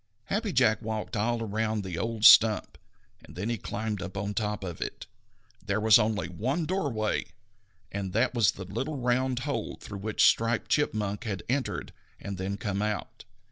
Happy 0.33 0.51
Jack 0.51 0.81
walked 0.81 1.15
all 1.15 1.43
around 1.43 1.83
the 1.83 1.95
old 1.95 2.25
stump, 2.25 2.79
and 3.23 3.35
then 3.35 3.49
he 3.49 3.57
climbed 3.59 4.01
up 4.01 4.17
on 4.17 4.33
top 4.33 4.63
of 4.63 4.81
it. 4.81 5.05
There 5.63 5.79
was 5.79 5.99
only 5.99 6.27
one 6.27 6.65
doorway, 6.65 7.25
and 7.91 8.11
that 8.13 8.33
was 8.33 8.49
the 8.53 8.65
little 8.65 8.97
round 8.97 9.41
hole 9.41 9.77
through 9.79 9.99
which 9.99 10.25
Striped 10.25 10.71
Chipmunk 10.71 11.25
had 11.25 11.43
entered 11.47 11.93
and 12.19 12.39
then 12.39 12.57
come 12.57 12.81
out. 12.81 13.25